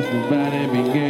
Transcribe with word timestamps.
There's 0.00 0.14
nobody 0.14 1.09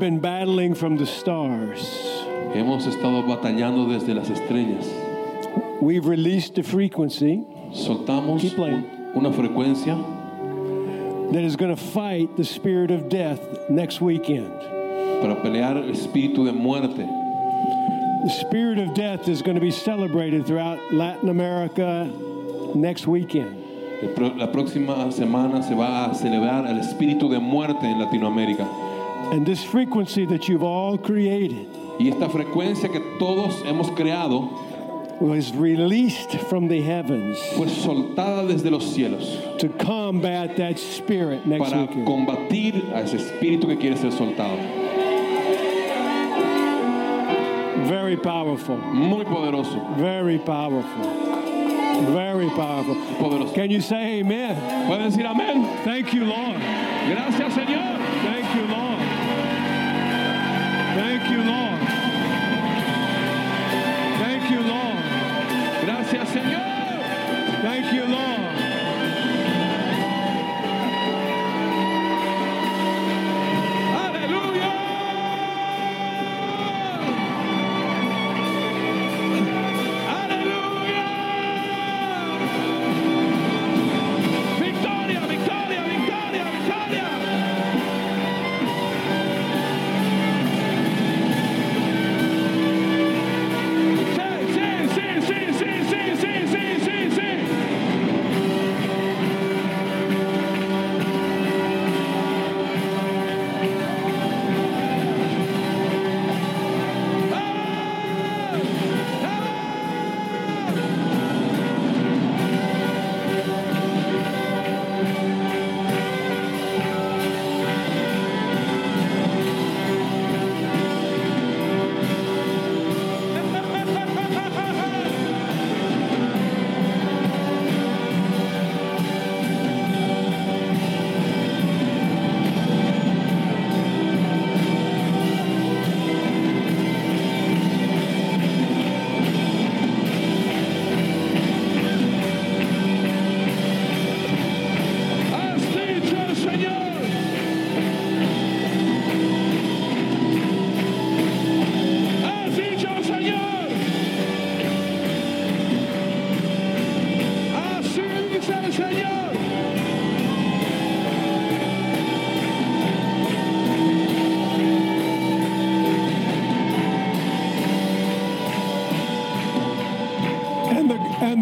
been 0.00 0.18
battling 0.18 0.74
from 0.74 0.96
the 0.96 1.06
stars. 1.06 1.78
hemos 2.54 2.86
estado 2.86 3.22
batallando 3.22 3.86
desde 3.88 4.14
las 4.14 4.28
estrellas. 4.30 4.86
We've 5.80 6.06
released 6.06 6.58
a 6.58 6.62
frequency 6.62 7.44
Soltamos 7.72 8.40
Keep 8.40 8.54
playing. 8.56 8.84
un- 9.14 9.24
una 9.26 9.30
frecuencia 9.32 9.96
that 11.32 11.42
is 11.44 11.54
going 11.56 11.70
to 11.74 11.80
fight 11.80 12.36
the 12.36 12.44
spirit 12.44 12.90
of 12.90 13.08
death 13.08 13.40
next 13.70 14.00
weekend. 14.00 14.50
para 15.22 15.36
pelear 15.42 15.76
el 15.76 15.90
espíritu 15.90 16.44
de 16.46 16.52
muerte. 16.52 17.06
The 18.24 18.30
spirit 18.30 18.78
of 18.78 18.94
death 18.94 19.28
is 19.28 19.42
going 19.42 19.54
to 19.54 19.60
be 19.60 19.70
celebrated 19.70 20.44
throughout 20.46 20.78
Latin 20.92 21.28
America 21.28 22.10
next 22.74 23.06
weekend. 23.06 23.56
El 24.02 24.08
pro- 24.14 24.34
La 24.36 24.46
próxima 24.50 25.10
semana 25.12 25.62
se 25.62 25.74
va 25.74 26.06
a 26.10 26.14
celebrar 26.14 26.66
el 26.66 26.78
espíritu 26.78 27.28
de 27.30 27.38
muerte 27.38 27.84
en 27.86 27.98
Latinoamérica. 27.98 28.66
And 29.32 29.46
this 29.46 29.62
frequency 29.62 30.26
that 30.26 30.48
you've 30.48 30.62
all 30.64 30.98
created 30.98 31.66
Y 31.98 32.08
esta 32.08 32.28
frecuencia 32.28 32.90
que 32.90 33.00
todos 33.18 33.62
hemos 33.62 33.88
creado 33.94 34.48
was 35.20 35.52
released 35.54 36.30
from 36.48 36.66
the 36.68 36.80
heavens 36.80 37.38
fue 37.54 37.66
soltada 37.68 38.46
desde 38.48 38.70
los 38.70 38.84
cielos 38.94 39.58
to 39.58 39.68
combat 39.68 40.56
that 40.56 40.78
spirit 40.78 41.44
next 41.46 41.70
para 41.70 41.82
weekend. 41.82 42.06
combatir 42.06 42.74
a 42.94 43.02
ese 43.02 43.14
espíritu 43.18 43.66
que 43.66 43.76
quiere 43.76 43.96
ser 43.98 44.10
soltado. 44.12 44.56
Very 47.86 48.16
powerful. 48.16 48.76
Muy 48.78 49.24
poderoso, 49.24 49.96
Very 49.96 50.38
powerful. 50.38 51.02
Very 52.12 52.48
powerful. 52.50 52.94
poderoso. 53.18 53.54
Can 53.54 53.70
you 53.70 53.80
say 53.80 54.20
amen? 54.20 54.56
Pueden 54.88 55.10
decir 55.10 55.26
amén. 55.26 55.84
Thank 55.84 56.12
you, 56.14 56.24
Lord. 56.24 56.56
Gracias, 56.60 57.52
Señor. 57.54 57.98
Thank 58.22 58.54
you, 58.56 58.66
Lord. 58.74 58.89
Thank 61.00 61.30
you, 61.30 61.42
Lord. 61.42 61.99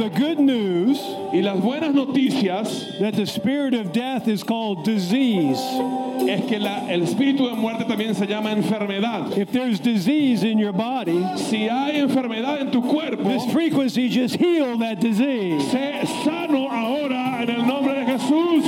And 0.00 0.12
the 0.12 0.18
good 0.18 0.38
news 0.38 0.98
Y 1.32 1.40
las 1.40 1.60
buenas 1.60 1.94
noticias 1.94 2.98
that 3.00 3.14
the 3.14 3.26
spirit 3.26 3.74
of 3.74 3.92
death 3.92 4.28
is 4.28 4.42
called 4.42 4.84
disease. 4.84 5.58
es 6.28 6.44
que 6.48 6.58
la- 6.58 6.86
el 6.88 7.02
espíritu 7.02 7.48
de 7.48 7.54
muerte 7.56 7.84
también 7.84 8.14
se 8.14 8.26
llama 8.26 8.50
enfermedad. 8.50 9.36
If 9.36 9.50
there's 9.52 9.78
disease 9.80 10.42
in 10.44 10.58
your 10.58 10.72
body, 10.72 11.18
Si 11.36 11.68
hay 11.68 12.00
enfermedad 12.00 12.60
en 12.60 12.70
tu 12.70 12.80
cuerpo, 12.82 13.24
this 13.24 13.44
frequency 13.52 14.08
just 14.08 14.36
heal 14.36 14.78
that 14.78 15.00
disease. 15.00 15.62
sé 15.70 16.06
sano 16.24 16.68
ahora 16.68 17.42
en 17.42 17.50
el 17.50 17.66
nombre 17.66 17.94
de 17.94 18.04
Jesús. 18.06 18.64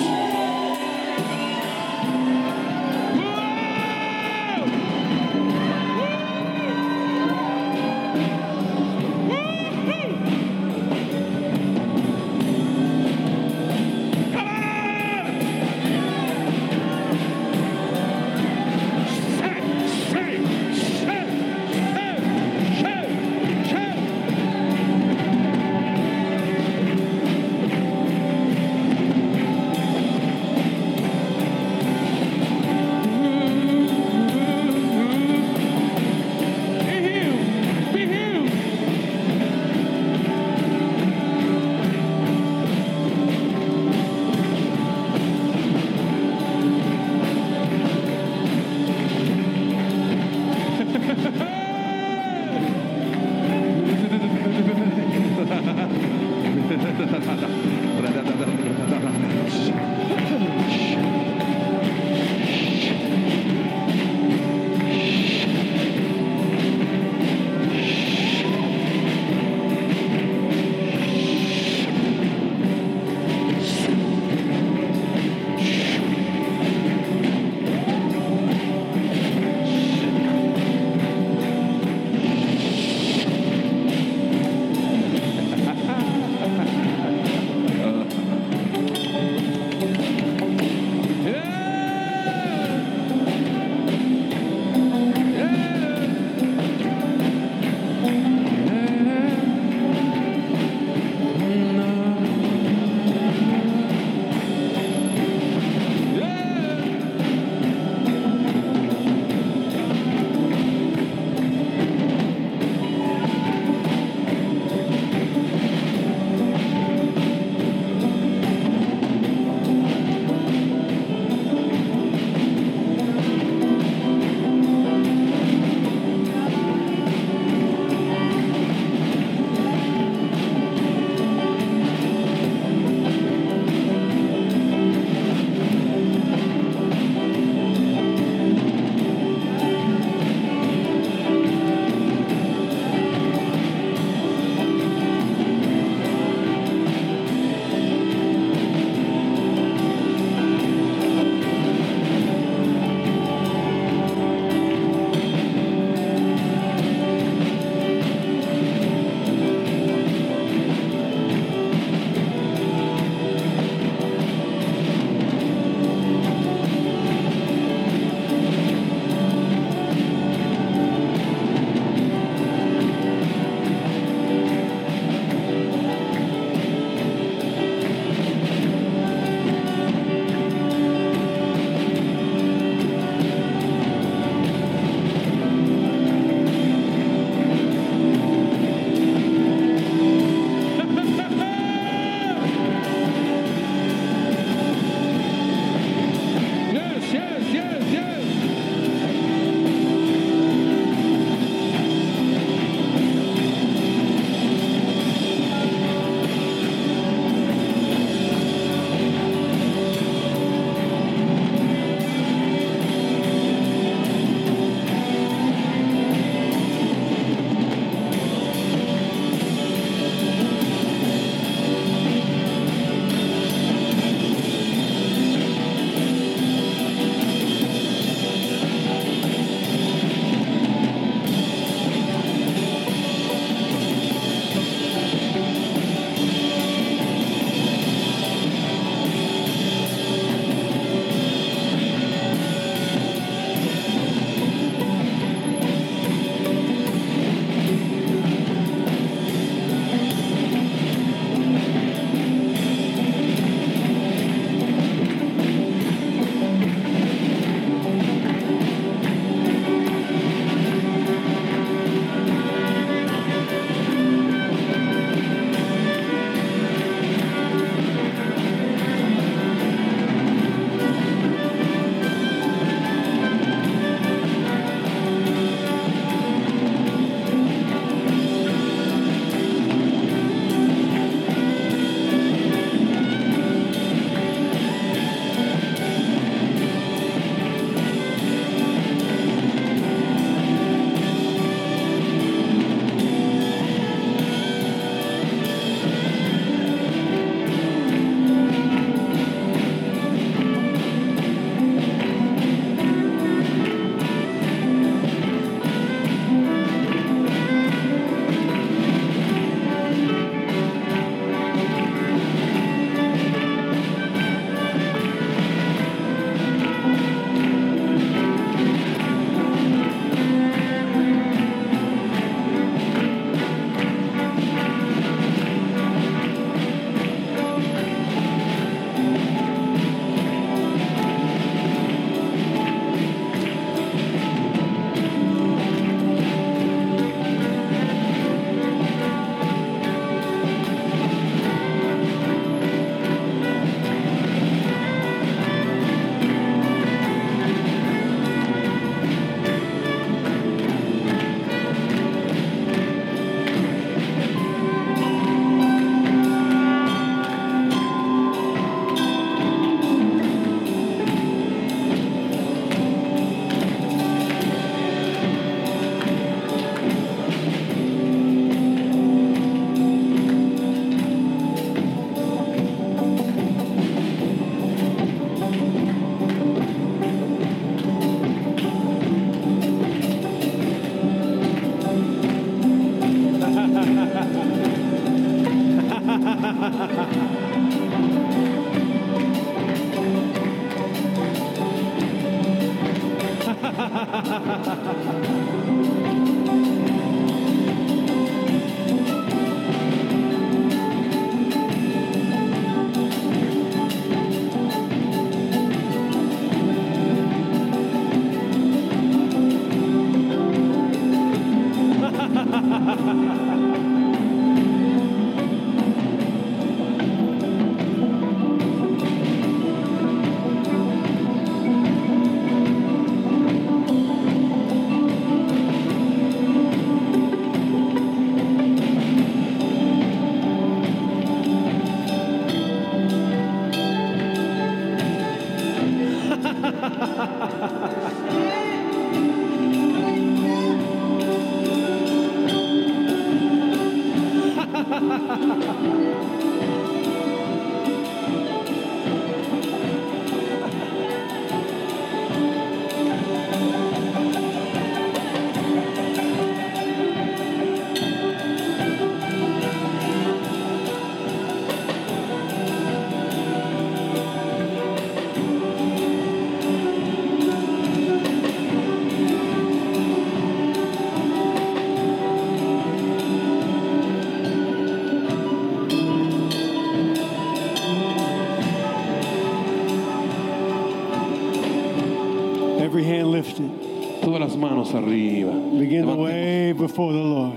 Manos 484.92 485.08
arriba. 485.08 485.52
Begin 485.78 486.06
to 486.06 486.14
wave 486.14 486.78
before 486.78 487.12
the 487.12 487.18
Lord. 487.18 487.54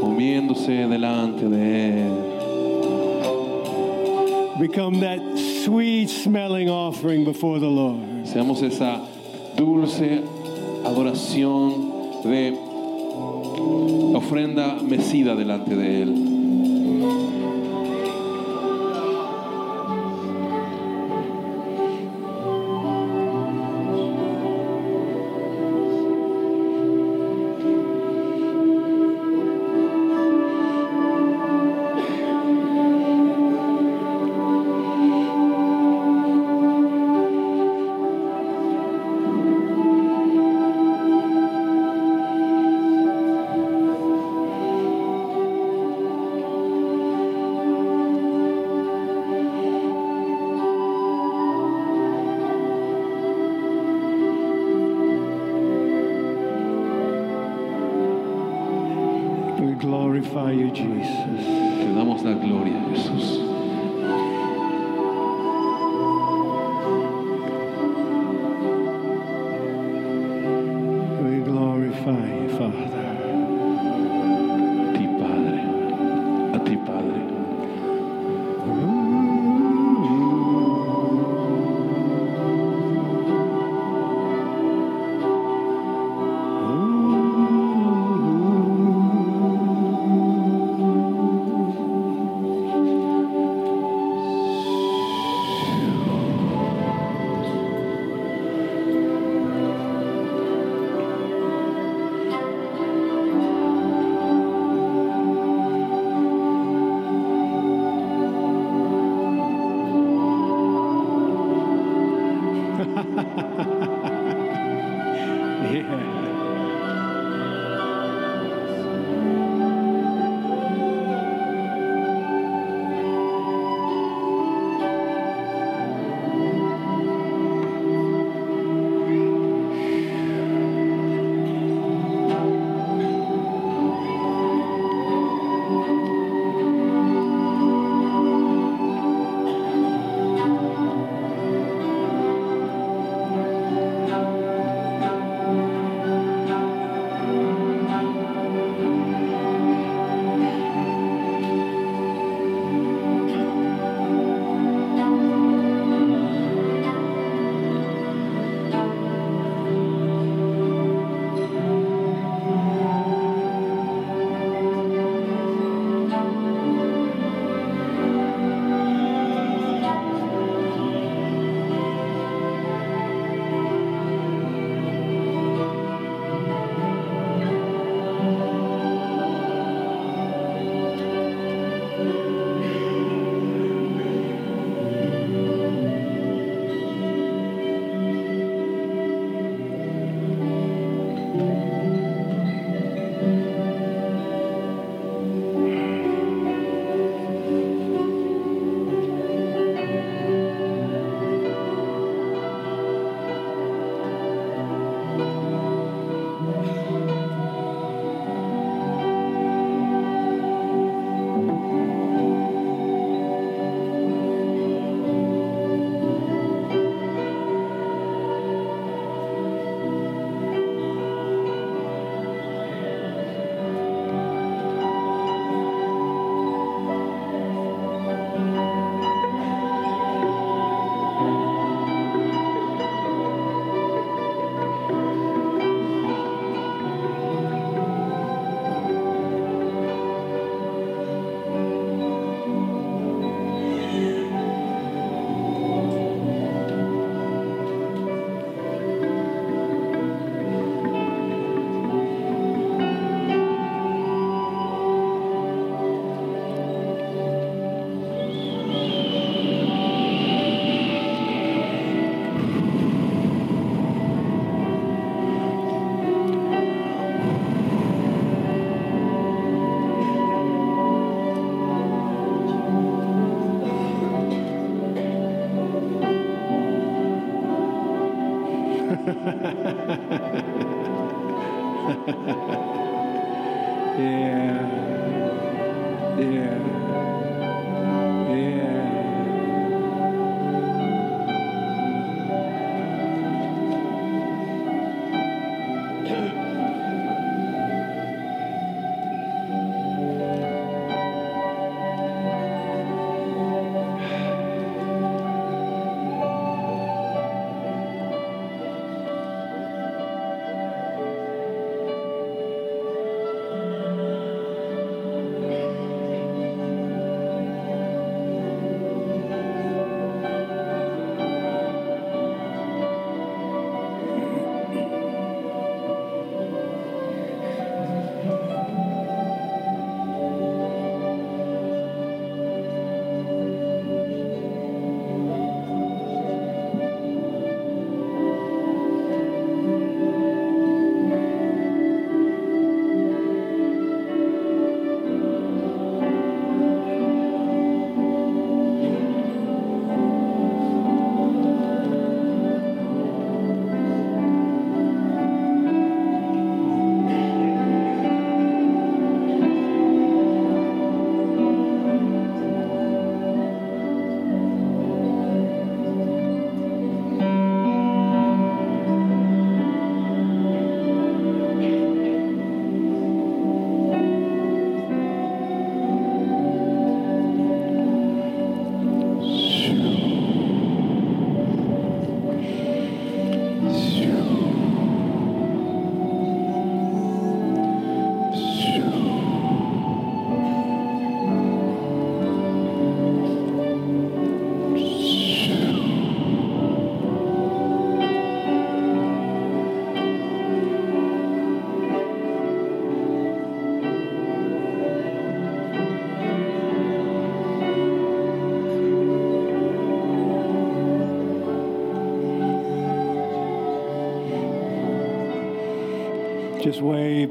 moviéndose 0.00 0.86
delante 0.88 1.48
de 1.48 2.02
Él. 2.02 2.12
Become 4.60 5.00
that 5.00 5.20
sweet 5.64 6.08
smelling 6.08 6.68
offering 6.68 7.24
before 7.24 7.58
the 7.58 7.66
Lord. 7.66 8.24
Seamos 8.24 8.62
esa 8.62 9.00
dulce 9.56 10.22
adoración 10.84 12.22
de 12.22 12.52
ofrenda 14.14 14.76
mecida 14.82 15.34
delante 15.34 15.74
de 15.74 16.02
Él. 16.02 16.23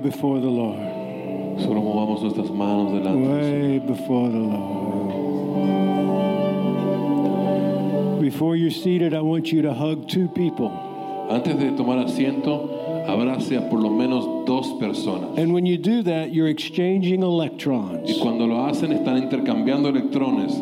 Before 0.03 0.39
the 0.39 0.49
Lord. 0.49 0.79
Solo 1.61 1.81
movamos 1.81 2.21
nuestras 2.21 2.49
manos 2.51 2.91
delante. 2.91 3.27
Way 3.27 3.79
before 3.79 4.29
the 4.29 4.37
Lord. 4.37 5.13
Before 8.21 8.55
you're 8.55 8.71
seated, 8.71 9.13
I 9.13 9.21
want 9.21 9.51
you 9.51 9.61
to 9.63 9.73
hug 9.73 10.07
two 10.07 10.27
people. 10.29 10.71
Antes 11.29 11.55
de 11.57 11.71
tomar 11.71 11.99
asiento, 12.05 12.69
abrace 13.07 13.55
a 13.57 13.61
por 13.69 13.79
lo 13.79 13.89
menos 13.89 14.45
dos 14.45 14.67
personas. 14.79 15.37
And 15.37 15.53
when 15.53 15.65
you 15.65 15.77
do 15.77 16.03
that, 16.03 16.33
you're 16.33 16.47
exchanging 16.49 17.21
Y 17.21 17.25
electrons. 17.25 18.17
cuando 18.21 18.45
lo 18.45 18.65
hacen, 18.65 18.91
están 18.91 19.17
intercambiando 19.23 19.89
electrones. 19.89 20.59